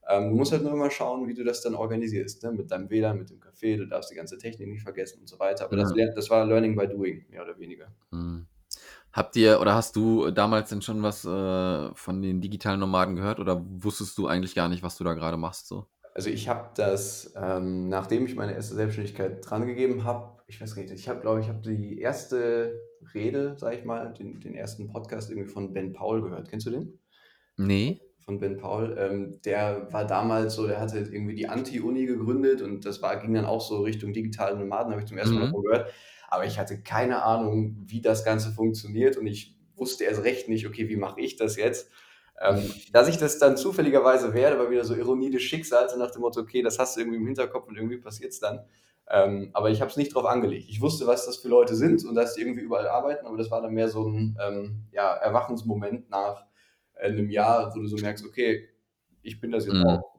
Ähm, 0.09 0.31
du 0.31 0.37
musst 0.37 0.53
halt 0.53 0.63
nur 0.63 0.73
immer 0.73 0.91
schauen, 0.91 1.29
wie 1.29 1.35
du 1.35 1.45
das 1.45 1.61
dann 1.61 1.75
organisierst, 1.75 2.43
ne? 2.43 2.53
mit 2.53 2.71
deinem 2.71 2.89
WLAN, 2.89 3.19
mit 3.19 3.29
dem 3.29 3.41
Café, 3.41 3.77
du 3.77 3.87
darfst 3.87 4.11
die 4.11 4.15
ganze 4.15 4.39
Technik 4.39 4.69
nicht 4.69 4.83
vergessen 4.83 5.21
und 5.21 5.29
so 5.29 5.39
weiter. 5.39 5.67
Aber 5.67 5.77
ja. 5.77 5.83
das, 5.83 5.93
das 6.15 6.31
war 6.31 6.47
Learning 6.47 6.75
by 6.75 6.87
Doing, 6.89 7.27
mehr 7.29 7.43
oder 7.43 7.59
weniger. 7.59 7.93
Mhm. 8.13 8.47
Habt 9.19 9.35
ihr 9.35 9.61
oder 9.61 9.75
hast 9.75 9.97
du 9.97 10.31
damals 10.31 10.69
denn 10.69 10.81
schon 10.81 11.03
was 11.03 11.25
äh, 11.25 11.95
von 11.95 12.23
den 12.23 12.41
digitalen 12.41 12.79
Nomaden 12.79 13.17
gehört 13.17 13.41
oder 13.41 13.61
wusstest 13.69 14.17
du 14.17 14.29
eigentlich 14.29 14.55
gar 14.55 14.69
nicht, 14.69 14.85
was 14.85 14.97
du 14.97 15.03
da 15.03 15.15
gerade 15.15 15.37
machst? 15.37 15.67
So? 15.67 15.87
Also 16.15 16.31
ich 16.31 16.49
habe 16.49 16.71
das, 16.77 17.35
ähm, 17.37 17.89
nachdem 17.89 18.27
ich 18.27 18.37
meine 18.37 18.55
erste 18.55 18.77
Selbstständigkeit 18.77 19.39
drangegeben 19.43 20.05
habe, 20.05 20.41
ich 20.47 20.61
weiß 20.61 20.77
nicht, 20.77 20.93
ich 20.93 21.09
habe, 21.09 21.21
glaube 21.21 21.41
ich, 21.41 21.49
habe 21.49 21.61
die 21.61 21.99
erste 21.99 22.81
Rede, 23.13 23.57
sage 23.59 23.79
ich 23.79 23.85
mal, 23.85 24.15
den, 24.15 24.39
den 24.39 24.55
ersten 24.55 24.87
Podcast 24.87 25.31
irgendwie 25.31 25.49
von 25.49 25.73
Ben 25.73 25.93
Paul 25.93 26.23
gehört. 26.23 26.49
Kennst 26.49 26.67
du 26.67 26.71
den? 26.71 27.01
Nee 27.57 28.01
von 28.29 28.39
Ben 28.41 28.59
Paul, 28.59 28.95
ähm, 28.99 29.41
der 29.47 29.89
war 29.91 30.07
damals 30.07 30.55
so, 30.55 30.67
der 30.67 30.79
hatte 30.79 30.99
irgendwie 30.99 31.35
die 31.35 31.49
Anti-Uni 31.49 32.05
gegründet 32.05 32.61
und 32.61 32.85
das 32.85 33.01
war, 33.01 33.17
ging 33.17 33.33
dann 33.33 33.47
auch 33.47 33.63
so 33.63 33.81
Richtung 33.81 34.13
digitale 34.13 34.55
Nomaden, 34.55 34.93
habe 34.93 35.01
ich 35.01 35.09
zum 35.09 35.17
ersten 35.17 35.37
Mal 35.37 35.41
mhm. 35.41 35.47
davon 35.47 35.63
gehört. 35.63 35.91
Aber 36.29 36.45
ich 36.45 36.59
hatte 36.59 36.83
keine 36.83 37.23
Ahnung, 37.23 37.79
wie 37.87 38.03
das 38.03 38.27
Ganze 38.27 38.51
funktioniert 38.53 39.17
und 39.17 39.27
ich 39.27 39.57
wusste 39.77 40.05
erst 40.05 40.25
recht 40.25 40.47
nicht, 40.51 40.67
okay, 40.67 40.91
wie 40.91 40.97
mache 40.97 41.23
ich 41.23 41.37
das 41.37 41.57
jetzt? 41.57 41.91
Ähm, 42.39 42.71
dass 42.93 43.09
ich 43.09 43.17
das 43.17 43.39
dann 43.39 43.57
zufälligerweise 43.57 44.35
werde, 44.35 44.59
war 44.59 44.71
wieder 44.71 44.85
so 44.85 44.95
Ironie 44.95 45.31
des 45.31 45.41
Schicksals 45.41 45.97
nach 45.97 46.11
dem 46.11 46.21
Motto, 46.21 46.41
okay, 46.41 46.61
das 46.61 46.79
hast 46.79 46.97
du 46.97 47.01
irgendwie 47.01 47.17
im 47.17 47.27
Hinterkopf 47.27 47.67
und 47.67 47.77
irgendwie 47.77 47.97
passiert 47.97 48.33
es 48.33 48.41
dann. 48.41 48.61
Ähm, 49.09 49.49
aber 49.55 49.71
ich 49.71 49.81
habe 49.81 49.91
es 49.91 49.97
nicht 49.97 50.15
drauf 50.15 50.27
angelegt. 50.27 50.69
Ich 50.69 50.83
wusste, 50.83 51.07
was 51.07 51.25
das 51.25 51.39
für 51.39 51.49
Leute 51.49 51.75
sind 51.75 52.05
und 52.05 52.15
dass 52.15 52.35
die 52.35 52.43
irgendwie 52.43 52.61
überall 52.61 52.89
arbeiten, 52.89 53.27
aber 53.27 53.39
das 53.39 53.51
war 53.51 53.63
dann 53.63 53.73
mehr 53.73 53.89
so 53.89 54.07
ein 54.07 54.37
ähm, 54.47 54.85
ja, 54.93 55.15
Erwachensmoment 55.15 56.11
nach 56.11 56.48
einem 57.01 57.31
Jahr, 57.31 57.75
wo 57.75 57.81
du 57.81 57.87
so 57.87 57.97
merkst, 57.97 58.25
okay, 58.25 58.69
ich 59.23 59.41
bin 59.41 59.51
das 59.51 59.67
jetzt 59.67 59.75
mhm. 59.75 59.87
auch. 59.87 60.15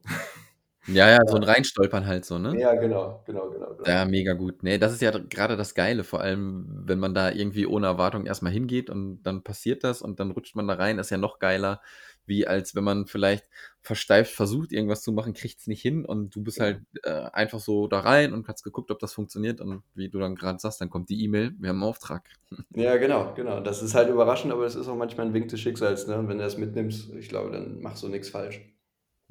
Ja, 0.87 1.09
ja, 1.09 1.19
so 1.27 1.35
ein 1.35 1.43
Reinstolpern 1.43 2.07
halt 2.07 2.25
so, 2.25 2.39
ne? 2.39 2.59
Ja, 2.59 2.73
genau, 2.73 3.21
genau, 3.25 3.49
genau, 3.49 3.75
genau. 3.75 3.87
Ja, 3.87 4.05
mega 4.05 4.33
gut. 4.33 4.63
Ne, 4.63 4.79
das 4.79 4.93
ist 4.93 5.01
ja 5.01 5.11
gerade 5.11 5.55
das 5.55 5.75
Geile, 5.75 6.03
vor 6.03 6.21
allem, 6.21 6.65
wenn 6.85 6.99
man 6.99 7.13
da 7.13 7.31
irgendwie 7.31 7.67
ohne 7.67 7.85
Erwartung 7.85 8.25
erstmal 8.25 8.51
hingeht 8.51 8.89
und 8.89 9.21
dann 9.23 9.43
passiert 9.43 9.83
das 9.83 10.01
und 10.01 10.19
dann 10.19 10.31
rutscht 10.31 10.55
man 10.55 10.67
da 10.67 10.75
rein, 10.75 10.97
ist 10.97 11.11
ja 11.11 11.17
noch 11.17 11.39
geiler, 11.39 11.81
wie 12.25 12.47
als 12.47 12.75
wenn 12.75 12.83
man 12.83 13.07
vielleicht 13.07 13.45
versteift 13.81 14.33
versucht, 14.33 14.71
irgendwas 14.71 15.01
zu 15.01 15.11
machen, 15.11 15.33
kriegt 15.33 15.59
es 15.59 15.67
nicht 15.67 15.81
hin 15.81 16.05
und 16.05 16.35
du 16.35 16.43
bist 16.43 16.59
halt 16.59 16.81
äh, 17.03 17.09
einfach 17.33 17.59
so 17.59 17.87
da 17.87 18.01
rein 18.01 18.33
und 18.33 18.47
hast 18.47 18.63
geguckt, 18.63 18.91
ob 18.91 18.99
das 18.99 19.13
funktioniert 19.13 19.61
und 19.61 19.83
wie 19.95 20.09
du 20.09 20.19
dann 20.19 20.35
gerade 20.35 20.59
sagst, 20.59 20.81
dann 20.81 20.89
kommt 20.89 21.09
die 21.09 21.23
E-Mail, 21.23 21.55
wir 21.59 21.69
haben 21.69 21.77
einen 21.77 21.89
Auftrag. 21.89 22.29
Ja, 22.75 22.97
genau, 22.97 23.33
genau. 23.33 23.59
Das 23.59 23.81
ist 23.81 23.95
halt 23.95 24.09
überraschend, 24.09 24.53
aber 24.53 24.63
das 24.63 24.75
ist 24.75 24.87
auch 24.87 24.95
manchmal 24.95 25.27
ein 25.27 25.33
Wink 25.33 25.49
des 25.49 25.59
Schicksals, 25.59 26.07
ne? 26.07 26.17
Und 26.17 26.27
wenn 26.29 26.37
du 26.37 26.43
das 26.43 26.57
mitnimmst, 26.57 27.09
ich 27.13 27.27
glaube, 27.29 27.51
dann 27.51 27.81
machst 27.81 28.03
du 28.03 28.07
nichts 28.07 28.29
falsch. 28.29 28.61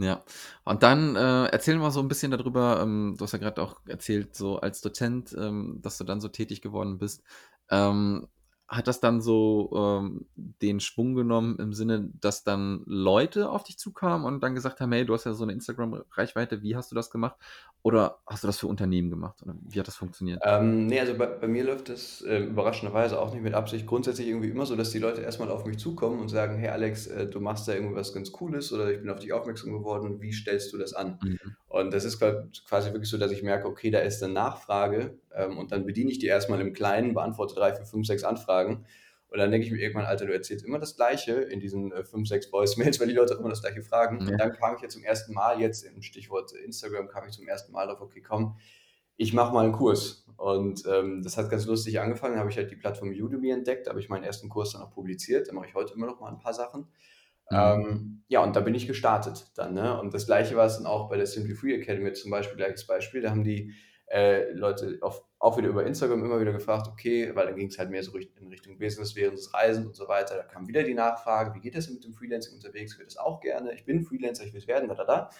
Ja, 0.01 0.25
und 0.65 0.85
dann 0.85 1.17
äh, 1.17 1.47
erzähl 1.47 1.77
mal 1.77 1.91
so 1.91 2.01
ein 2.01 2.07
bisschen 2.07 2.31
darüber, 2.31 2.81
ähm, 2.81 3.17
du 3.19 3.25
hast 3.25 3.33
ja 3.33 3.39
gerade 3.39 3.61
auch 3.61 3.81
erzählt, 3.87 4.37
so 4.37 4.61
als 4.61 4.81
Dozent, 4.81 5.35
ähm, 5.37 5.81
dass 5.83 5.99
du 5.99 6.05
dann 6.05 6.21
so 6.21 6.29
tätig 6.29 6.61
geworden 6.63 6.99
bist. 6.99 7.25
Ähm, 7.69 8.29
hat 8.69 8.87
das 8.87 9.01
dann 9.01 9.23
so 9.23 9.71
ähm, 9.75 10.27
den 10.37 10.81
Schwung 10.81 11.15
genommen 11.15 11.59
im 11.59 11.73
Sinne, 11.73 12.11
dass 12.21 12.45
dann 12.45 12.83
Leute 12.85 13.49
auf 13.51 13.65
dich 13.65 13.79
zukamen 13.79 14.27
und 14.27 14.43
dann 14.43 14.55
gesagt 14.55 14.81
haben, 14.81 14.93
hey, 14.93 15.07
du 15.07 15.15
hast 15.15 15.25
ja 15.25 15.33
so 15.33 15.45
eine 15.45 15.55
Instagram-Reichweite, 15.55 16.63
wie 16.63 16.77
hast 16.77 16.91
du 16.91 16.95
das 16.95 17.11
gemacht? 17.11 17.37
Oder 17.83 18.19
hast 18.27 18.43
du 18.43 18.49
das 18.49 18.59
für 18.59 18.67
Unternehmen 18.67 19.09
gemacht? 19.09 19.41
Oder 19.43 19.55
wie 19.63 19.79
hat 19.79 19.87
das 19.87 19.97
funktioniert? 19.97 20.43
Ähm, 20.45 20.87
ne, 20.87 21.01
also 21.01 21.17
bei, 21.17 21.27
bei 21.27 21.47
mir 21.47 21.65
läuft 21.65 21.89
es 21.89 22.23
äh, 22.23 22.39
überraschenderweise 22.41 23.21
auch 23.21 23.33
nicht 23.33 23.43
mit 23.43 23.55
Absicht. 23.55 23.87
Grundsätzlich 23.87 24.29
irgendwie 24.29 24.51
immer 24.51 24.67
so, 24.67 24.77
dass 24.77 24.91
die 24.91 24.99
Leute 24.99 25.23
erstmal 25.23 25.51
auf 25.51 25.65
mich 25.65 25.79
zukommen 25.79 26.21
und 26.21 26.29
sagen, 26.29 26.59
hey 26.59 26.69
Alex, 26.69 27.07
äh, 27.07 27.27
du 27.27 27.41
machst 27.41 27.69
da 27.69 27.75
irgendwas 27.75 28.13
ganz 28.13 28.33
Cooles 28.33 28.73
oder 28.73 28.91
ich 28.91 29.01
bin 29.01 29.09
auf 29.11 29.21
dich 29.21 29.33
aufmerksam 29.33 29.73
geworden, 29.73 30.21
wie 30.21 30.33
stellst 30.33 30.73
du 30.73 30.79
das 30.79 30.93
an? 30.93 31.19
Mhm. 31.23 31.39
Und 31.69 31.95
das 31.95 32.05
ist 32.05 32.19
qua- 32.19 32.49
quasi 32.67 32.93
wirklich 32.93 33.09
so, 33.11 33.17
dass 33.17 33.31
ich 33.31 33.43
merke, 33.43 33.69
okay, 33.69 33.91
da 33.91 34.01
ist 34.01 34.23
eine 34.23 34.33
Nachfrage 34.33 35.19
ähm, 35.35 35.57
und 35.57 35.71
dann 35.73 35.87
bediene 35.87 36.11
ich 36.11 36.19
die 36.19 36.27
erstmal 36.27 36.61
im 36.61 36.73
Kleinen, 36.73 37.15
beantworte 37.15 37.55
drei, 37.55 37.75
vier, 37.75 37.87
fünf, 37.87 38.07
sechs 38.07 38.25
Anfragen 38.25 38.85
und 39.31 39.39
dann 39.39 39.51
denke 39.51 39.67
ich 39.67 39.73
mir 39.73 39.79
irgendwann, 39.79 40.07
Alter, 40.07 40.27
du 40.27 40.33
erzählst 40.33 40.65
immer 40.65 40.79
das 40.79 40.97
Gleiche 40.97 41.33
in 41.33 41.61
diesen 41.61 41.93
äh, 41.93 42.05
fünf, 42.05 42.29
sechs 42.29 42.51
Voicemails, 42.51 42.99
weil 43.01 43.09
die 43.09 43.15
Leute 43.15 43.35
auch 43.35 43.41
immer 43.41 43.51
das 43.51 43.61
Gleiche 43.61 43.83
fragen. 43.83 44.21
Ja. 44.21 44.33
Und 44.33 44.39
dann 44.39 44.53
kam 44.53 44.77
ich 44.77 44.83
ja 44.83 44.89
zum 44.89 45.05
ersten 45.05 45.35
Mal, 45.35 45.61
jetzt 45.61 45.85
im 45.85 46.01
Stichwort 46.03 46.53
Instagram, 46.53 47.09
kam 47.09 47.29
ich 47.29 47.35
zum 47.35 47.47
ersten 47.47 47.73
Mal 47.73 47.87
drauf, 47.87 48.01
okay, 48.01 48.23
komm, 48.23 48.57
ich 49.17 49.35
mache 49.35 49.53
mal 49.53 49.65
einen 49.65 49.73
Kurs. 49.73 50.25
Und 50.37 50.85
ähm, 50.87 51.23
das 51.23 51.37
hat 51.37 51.51
ganz 51.51 51.67
lustig 51.67 52.01
angefangen, 52.01 52.35
Da 52.35 52.41
habe 52.41 52.51
ich 52.51 52.57
halt 52.57 52.71
die 52.71 52.77
Plattform 52.77 53.11
Udemy 53.11 53.51
entdeckt, 53.51 53.87
da 53.87 53.91
habe 53.91 54.01
ich 54.01 54.09
meinen 54.09 54.25
ersten 54.25 54.49
Kurs 54.49 54.73
dann 54.73 54.83
auch 54.83 54.93
publiziert, 54.93 55.49
da 55.49 55.53
mache 55.53 55.67
ich 55.67 55.75
heute 55.75 55.95
immer 55.95 56.07
noch 56.07 56.21
mal 56.21 56.31
ein 56.31 56.39
paar 56.39 56.55
Sachen. 56.55 56.89
Mhm. 57.51 57.57
Ähm, 57.57 58.23
ja, 58.29 58.43
und 58.43 58.57
da 58.57 58.61
bin 58.61 58.75
ich 58.75 58.87
gestartet 58.87 59.51
dann. 59.57 59.75
Ne? 59.75 60.01
Und 60.01 60.15
das 60.15 60.27
gleiche 60.27 60.57
war 60.57 60.67
es 60.67 60.77
dann 60.77 60.87
auch 60.87 61.09
bei 61.09 61.17
der 61.17 61.27
Simply 61.27 61.55
Free 61.55 61.75
Academy 61.75 62.13
zum 62.13 62.31
Beispiel, 62.31 62.57
gleiches 62.57 62.87
Beispiel. 62.87 63.21
Da 63.21 63.31
haben 63.31 63.45
die 63.45 63.75
äh, 64.11 64.51
Leute 64.53 64.99
auf, 65.03 65.23
auch 65.39 65.57
wieder 65.59 65.69
über 65.69 65.85
Instagram 65.85 66.25
immer 66.25 66.41
wieder 66.41 66.53
gefragt, 66.53 66.89
okay, 66.89 67.31
weil 67.35 67.47
dann 67.47 67.57
ging 67.57 67.69
es 67.69 67.79
halt 67.79 67.91
mehr 67.91 68.03
so 68.03 68.17
in 68.17 68.49
Richtung 68.49 68.79
Business 68.79 69.15
während 69.17 69.39
des 69.39 69.53
Reisens 69.55 69.87
und 69.87 69.97
so 69.97 70.09
weiter. 70.09 70.37
Da 70.37 70.43
kam 70.45 70.67
wieder 70.67 70.83
die 70.83 70.95
Nachfrage, 70.95 71.55
wie 71.55 71.61
geht 71.61 71.77
das 71.77 71.87
denn 71.87 71.95
mit 71.95 72.05
dem 72.05 72.15
Freelancing 72.15 72.55
unterwegs? 72.55 72.93
Ich 72.95 72.99
will 72.99 73.07
das 73.07 73.17
auch 73.19 73.41
gerne. 73.41 73.75
Ich 73.75 73.85
bin 73.85 74.03
Freelancer, 74.03 74.45
ich 74.45 74.53
will 74.53 74.61
es 74.61 74.67
werden, 74.69 74.89
da, 74.89 74.95
da, 74.95 75.05
da. 75.05 75.31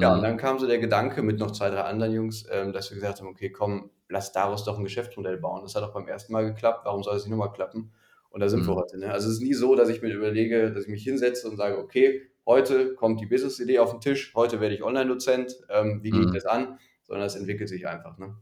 Ja, 0.00 0.14
und 0.14 0.18
Mhm. 0.18 0.22
dann 0.22 0.36
kam 0.38 0.58
so 0.58 0.66
der 0.66 0.78
Gedanke 0.78 1.22
mit 1.22 1.38
noch 1.38 1.50
zwei, 1.52 1.70
drei 1.70 1.82
anderen 1.82 2.12
Jungs, 2.12 2.46
ähm, 2.50 2.72
dass 2.72 2.90
wir 2.90 2.96
gesagt 2.96 3.20
haben, 3.20 3.28
okay, 3.28 3.50
komm, 3.50 3.90
lass 4.08 4.32
daraus 4.32 4.64
doch 4.64 4.78
ein 4.78 4.84
Geschäftsmodell 4.84 5.36
bauen. 5.36 5.62
Das 5.62 5.74
hat 5.74 5.82
auch 5.82 5.92
beim 5.92 6.08
ersten 6.08 6.32
Mal 6.32 6.44
geklappt, 6.46 6.84
warum 6.84 7.02
soll 7.02 7.16
es 7.16 7.24
nicht 7.24 7.30
nochmal 7.30 7.52
klappen? 7.52 7.92
Und 8.30 8.40
da 8.40 8.48
sind 8.48 8.66
wir 8.66 8.74
Mhm. 8.74 8.76
heute. 8.76 8.98
Ne? 8.98 9.12
Also 9.12 9.28
es 9.28 9.34
ist 9.34 9.42
nie 9.42 9.54
so, 9.54 9.74
dass 9.74 9.88
ich 9.88 10.02
mir 10.02 10.14
überlege, 10.14 10.72
dass 10.72 10.84
ich 10.84 10.88
mich 10.88 11.02
hinsetze 11.02 11.48
und 11.48 11.56
sage, 11.56 11.78
okay, 11.78 12.22
heute 12.46 12.94
kommt 12.94 13.20
die 13.20 13.26
Business-Idee 13.26 13.78
auf 13.80 13.90
den 13.90 14.00
Tisch, 14.00 14.32
heute 14.34 14.60
werde 14.60 14.74
ich 14.74 14.82
Online-Dozent, 14.82 15.56
ähm, 15.68 16.00
wie 16.02 16.12
gehe 16.12 16.24
ich 16.24 16.30
Mhm. 16.30 16.34
das 16.34 16.46
an? 16.46 16.78
Sondern 17.10 17.26
es 17.26 17.34
entwickelt 17.34 17.68
sich 17.68 17.88
einfach. 17.88 18.16
Ne? 18.18 18.36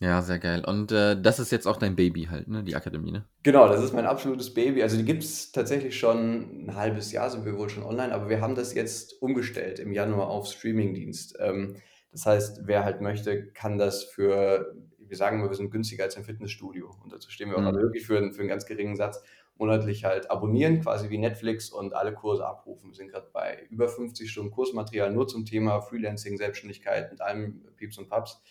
Ja, 0.00 0.20
sehr 0.22 0.40
geil. 0.40 0.64
Und 0.66 0.90
äh, 0.90 1.20
das 1.22 1.38
ist 1.38 1.52
jetzt 1.52 1.68
auch 1.68 1.76
dein 1.76 1.94
Baby 1.94 2.24
halt, 2.24 2.48
ne? 2.48 2.64
Die 2.64 2.74
Akademie, 2.74 3.12
ne? 3.12 3.24
Genau, 3.44 3.68
das 3.68 3.84
ist 3.84 3.92
mein 3.94 4.06
absolutes 4.06 4.52
Baby. 4.52 4.82
Also 4.82 4.96
die 4.96 5.04
gibt 5.04 5.22
es 5.22 5.52
tatsächlich 5.52 5.96
schon 5.96 6.64
ein 6.66 6.74
halbes 6.74 7.12
Jahr, 7.12 7.30
sind 7.30 7.44
wir 7.44 7.56
wohl 7.56 7.68
schon 7.70 7.84
online, 7.84 8.12
aber 8.12 8.28
wir 8.28 8.40
haben 8.40 8.56
das 8.56 8.74
jetzt 8.74 9.22
umgestellt 9.22 9.78
im 9.78 9.92
Januar 9.92 10.26
auf 10.26 10.48
Streamingdienst. 10.48 11.36
Ähm, 11.38 11.76
das 12.10 12.26
heißt, 12.26 12.62
wer 12.64 12.84
halt 12.84 13.00
möchte, 13.00 13.46
kann 13.52 13.78
das 13.78 14.02
für, 14.02 14.74
wir 14.98 15.16
sagen 15.16 15.38
immer, 15.38 15.48
wir 15.50 15.56
sind 15.56 15.70
günstiger 15.70 16.02
als 16.02 16.16
ein 16.16 16.24
Fitnessstudio. 16.24 16.90
Und 17.04 17.12
dazu 17.12 17.30
stehen 17.30 17.50
wir 17.50 17.56
auch 17.58 17.62
Mhm. 17.72 17.76
wirklich 17.76 18.04
für, 18.04 18.32
für 18.32 18.40
einen 18.40 18.48
ganz 18.48 18.66
geringen 18.66 18.96
Satz 18.96 19.22
monatlich 19.62 20.04
halt 20.04 20.28
abonnieren, 20.28 20.80
quasi 20.80 21.08
wie 21.08 21.18
Netflix 21.18 21.70
und 21.70 21.94
alle 21.94 22.12
Kurse 22.12 22.44
abrufen. 22.44 22.90
Wir 22.90 22.96
sind 22.96 23.12
gerade 23.12 23.28
bei 23.32 23.64
über 23.70 23.88
50 23.88 24.28
Stunden 24.28 24.50
Kursmaterial 24.50 25.12
nur 25.12 25.28
zum 25.28 25.44
Thema 25.44 25.80
Freelancing, 25.80 26.36
Selbstständigkeit 26.36 27.12
mit 27.12 27.20
allem 27.20 27.62
Pieps 27.76 27.96
und 27.96 28.08
Paps. 28.08 28.42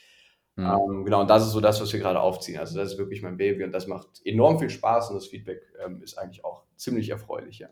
Mhm. 0.56 0.65
Ähm, 0.65 1.06
genau, 1.06 1.22
und 1.22 1.30
das 1.30 1.46
ist 1.46 1.51
so 1.51 1.60
das, 1.60 1.82
was 1.82 1.91
wir 1.91 2.00
gerade 2.00 2.22
aufziehen. 2.22 2.60
Also 2.60 2.77
das 2.77 2.94
ist 2.94 2.98
wirklich 2.98 3.22
mein 3.22 3.36
Baby 3.36 3.65
und 3.65 3.74
das 3.74 3.88
macht 3.88 4.22
enorm 4.24 4.58
viel 4.58 4.70
Spaß 4.70 5.10
und 5.10 5.15
das 5.15 5.27
Feedback 5.27 5.62
ähm, 5.86 6.01
ist 6.01 6.18
eigentlich 6.18 6.46
auch 6.46 6.63
ziemlich 6.77 7.10
erfreulich, 7.10 7.60
ja. 7.60 7.68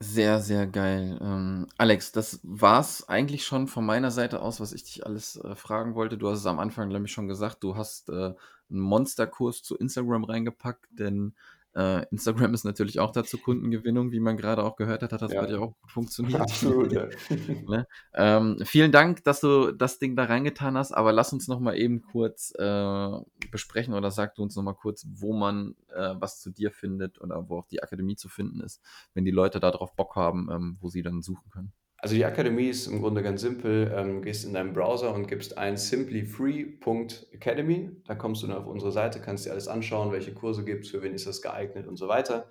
Sehr, 0.00 0.40
sehr 0.40 0.66
geil. 0.66 1.18
Ähm, 1.22 1.68
Alex, 1.78 2.10
das 2.10 2.40
war's 2.42 3.08
eigentlich 3.08 3.46
schon 3.46 3.68
von 3.68 3.86
meiner 3.86 4.10
Seite 4.10 4.42
aus, 4.42 4.60
was 4.60 4.72
ich 4.72 4.82
dich 4.82 5.06
alles 5.06 5.36
äh, 5.36 5.54
fragen 5.54 5.94
wollte. 5.94 6.18
Du 6.18 6.28
hast 6.28 6.40
es 6.40 6.46
am 6.46 6.58
Anfang, 6.58 6.90
glaube 6.90 7.06
ich, 7.06 7.12
schon 7.12 7.28
gesagt, 7.28 7.62
du 7.62 7.76
hast 7.76 8.10
äh, 8.10 8.34
einen 8.70 8.80
Monsterkurs 8.80 9.62
zu 9.62 9.76
Instagram 9.76 10.24
reingepackt, 10.24 10.86
denn 10.90 11.34
äh, 11.76 12.06
Instagram 12.10 12.54
ist 12.54 12.64
natürlich 12.64 13.00
auch 13.00 13.10
dazu 13.12 13.36
Kundengewinnung, 13.36 14.10
wie 14.10 14.20
man 14.20 14.38
gerade 14.38 14.64
auch 14.64 14.76
gehört 14.76 15.02
hat, 15.02 15.12
hat 15.12 15.20
das 15.20 15.32
Ja. 15.32 15.42
bei 15.42 15.46
dir 15.46 15.60
auch 15.60 15.78
gut 15.78 15.90
funktioniert. 15.90 16.40
Absolut, 16.40 16.90
ja. 16.92 17.08
Ne? 17.68 17.86
Ähm, 18.14 18.58
vielen 18.64 18.92
Dank, 18.92 19.24
dass 19.24 19.40
du 19.40 19.72
das 19.72 19.98
Ding 19.98 20.16
da 20.16 20.24
reingetan 20.24 20.76
hast, 20.78 20.92
aber 20.92 21.12
lass 21.12 21.32
uns 21.32 21.48
noch 21.48 21.60
mal 21.60 21.76
eben 21.76 22.02
kurz 22.02 22.52
äh, 22.58 23.10
besprechen 23.50 23.92
oder 23.94 24.10
sag 24.10 24.34
du 24.36 24.42
uns 24.42 24.56
noch 24.56 24.62
mal 24.62 24.74
kurz, 24.74 25.06
wo 25.10 25.34
man 25.34 25.74
äh, 25.94 26.14
was 26.18 26.40
zu 26.40 26.50
dir 26.50 26.70
findet 26.70 27.20
oder 27.20 27.48
wo 27.48 27.58
auch 27.58 27.66
die 27.66 27.82
Akademie 27.82 28.16
zu 28.16 28.28
finden 28.28 28.60
ist, 28.60 28.80
wenn 29.14 29.24
die 29.24 29.30
Leute 29.30 29.60
darauf 29.60 29.94
Bock 29.94 30.16
haben, 30.16 30.48
ähm, 30.50 30.76
wo 30.80 30.88
sie 30.88 31.02
dann 31.02 31.20
suchen 31.22 31.50
können. 31.50 31.72
Also 31.98 32.14
die 32.14 32.24
Akademie 32.26 32.68
ist 32.68 32.86
im 32.86 33.00
Grunde 33.00 33.22
ganz 33.22 33.40
simpel. 33.40 33.90
Ähm, 33.94 34.20
gehst 34.22 34.44
in 34.44 34.52
deinen 34.52 34.72
Browser 34.74 35.14
und 35.14 35.26
gibst 35.28 35.56
ein 35.58 35.76
simplyfree.academy. 35.76 37.90
Da 38.04 38.14
kommst 38.14 38.42
du 38.42 38.46
dann 38.48 38.56
auf 38.58 38.66
unsere 38.66 38.92
Seite, 38.92 39.20
kannst 39.20 39.46
dir 39.46 39.52
alles 39.52 39.66
anschauen, 39.68 40.12
welche 40.12 40.34
Kurse 40.34 40.64
gibt 40.64 40.84
es, 40.84 40.90
für 40.90 41.02
wen 41.02 41.14
ist 41.14 41.26
das 41.26 41.40
geeignet 41.42 41.86
und 41.86 41.96
so 41.96 42.08
weiter. 42.08 42.48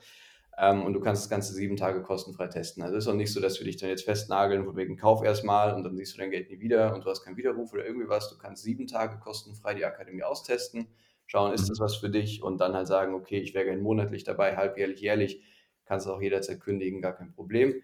Ähm, 0.58 0.84
und 0.84 0.94
du 0.94 1.00
kannst 1.02 1.24
das 1.24 1.30
Ganze 1.30 1.54
sieben 1.54 1.75
Tage 1.78 2.02
kostenfrei 2.02 2.48
testen. 2.48 2.82
Also 2.84 2.96
es 2.98 3.04
ist 3.06 3.10
auch 3.12 3.16
nicht 3.16 3.34
so, 3.34 3.42
dass 3.42 3.60
wir 3.60 3.66
dich 3.66 3.78
dann 3.78 3.90
jetzt 3.90 4.06
festnageln, 4.06 4.66
von 4.66 4.75
wegen 4.78 4.96
Kauf 4.98 5.24
erstmal 5.24 5.74
und 5.75 5.84
dann 5.84 5.96
siehst 5.98 6.16
du 6.16 6.20
dein 6.20 6.32
Geld 6.32 6.50
nie 6.50 6.60
wieder 6.62 6.94
und 6.96 7.04
du 7.06 7.10
hast 7.10 7.24
keinen 7.24 7.38
Widerruf 7.38 7.74
oder 7.74 7.86
irgendwie 7.86 8.08
was. 8.10 8.30
Du 8.30 8.38
kannst 8.38 8.64
sieben 8.64 8.88
Tage 8.88 9.20
kostenfrei 9.20 9.74
die 9.75 9.86
Akademie 9.86 10.24
austesten, 10.24 10.88
schauen, 11.28 11.54
ist 11.54 11.64
Mhm. 11.64 11.68
das 11.70 11.80
was 11.80 11.96
für 11.98 12.10
dich 12.10 12.42
und 12.44 12.60
dann 12.62 12.74
halt 12.74 12.88
sagen, 12.88 13.14
okay, 13.14 13.40
ich 13.40 13.54
wäre 13.54 13.66
gerne 13.66 13.82
monatlich 13.82 14.24
dabei, 14.24 14.56
halbjährlich, 14.58 15.02
jährlich. 15.02 15.44
Kannst 15.86 16.08
du 16.08 16.12
auch 16.14 16.22
jederzeit 16.22 16.60
kündigen, 16.62 17.02
gar 17.02 17.14
kein 17.16 17.32
Problem. 17.32 17.82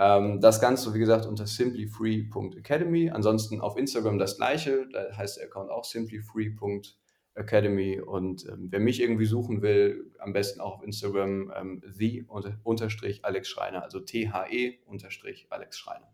Ähm, 0.00 0.40
das 0.40 0.60
Ganze, 0.60 0.94
wie 0.94 1.00
gesagt, 1.00 1.26
unter 1.26 1.48
simplyfree.academy. 1.48 3.10
Ansonsten 3.10 3.60
auf 3.60 3.76
Instagram 3.76 4.18
das 4.18 4.36
gleiche, 4.36 4.86
da 4.92 5.16
heißt 5.16 5.38
der 5.38 5.46
Account 5.46 5.70
auch 5.70 5.84
simplyfree.academy. 5.84 8.00
Und 8.00 8.46
ähm, 8.46 8.68
wer 8.70 8.78
mich 8.78 9.02
irgendwie 9.02 9.26
suchen 9.26 9.60
will, 9.60 10.12
am 10.20 10.32
besten 10.32 10.60
auch 10.60 10.76
auf 10.76 10.84
Instagram 10.84 11.52
ähm, 11.56 11.82
the 11.84 12.24
unterstrich 12.62 13.24
Alex 13.24 13.48
Schreiner, 13.48 13.82
also 13.82 13.98
T-H-E 13.98 14.78
unterstrich 14.86 15.48
Alex 15.50 15.76
Schreiner. 15.76 16.06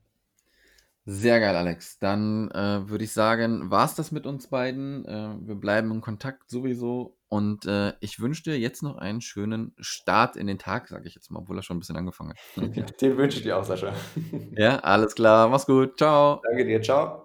Sehr 1.07 1.39
geil, 1.39 1.55
Alex. 1.55 1.99
Dann 1.99 2.51
äh, 2.53 2.89
würde 2.89 3.05
ich 3.05 3.13
sagen, 3.13 3.71
war's 3.71 3.95
das 3.95 4.11
mit 4.11 4.25
uns 4.25 4.47
beiden. 4.47 5.05
Äh, 5.05 5.37
wir 5.43 5.57
bleiben 5.57 5.91
in 5.91 6.01
Kontakt 6.01 6.49
sowieso. 6.49 7.19
Und 7.35 7.67
äh, 7.67 7.95
ich 7.99 8.21
wünsche 8.21 8.45
dir 8.45 8.57
jetzt 8.61 8.85
noch 8.85 8.97
einen 8.97 9.21
schönen 9.21 9.75
Start 9.81 10.37
in 10.37 10.47
den 10.47 10.57
Tag, 10.57 10.87
sage 10.87 11.09
ich 11.09 11.17
jetzt 11.17 11.33
mal, 11.33 11.41
obwohl 11.41 11.59
er 11.59 11.65
schon 11.65 11.79
ein 11.79 11.81
bisschen 11.81 11.97
angefangen 11.97 12.31
hat. 12.31 13.01
Den 13.01 13.17
wünsche 13.17 13.39
ich 13.39 13.43
dir 13.43 13.59
auch, 13.59 13.65
Sascha. 13.65 13.93
ja, 14.57 14.77
alles 14.79 15.17
klar. 15.17 15.49
Mach's 15.49 15.67
gut. 15.67 15.99
Ciao. 15.99 16.41
Danke 16.45 16.65
dir, 16.65 16.81
ciao. 16.81 17.24